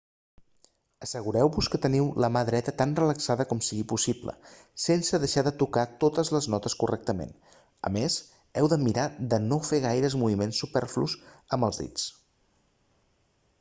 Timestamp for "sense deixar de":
4.85-5.55